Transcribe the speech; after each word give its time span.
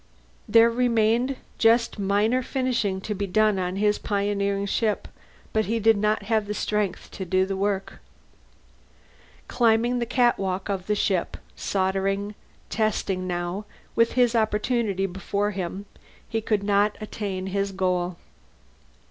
There 0.49 0.71
remained 0.71 1.35
just 1.59 1.99
minor 1.99 2.41
finishing 2.41 3.01
to 3.01 3.13
be 3.13 3.27
done 3.27 3.59
on 3.59 3.75
his 3.75 3.99
pioneering 3.99 4.65
ship 4.65 5.07
but 5.53 5.65
he 5.65 5.79
did 5.79 5.95
not 5.95 6.23
have 6.23 6.47
the 6.47 6.55
strength 6.55 7.11
to 7.11 7.23
do 7.23 7.45
the 7.45 7.55
work. 7.55 7.99
Climbing 9.47 9.99
the 9.99 10.07
catwalk 10.07 10.69
of 10.69 10.87
the 10.87 10.95
ship, 10.95 11.37
soldering, 11.55 12.33
testing 12.71 13.27
now, 13.27 13.65
with 13.95 14.13
his 14.13 14.33
opportunity 14.33 15.05
before 15.05 15.51
him, 15.51 15.85
he 16.27 16.41
could 16.41 16.63
not 16.63 16.97
attain 16.99 17.45
his 17.53 17.71
goal. 17.71 18.17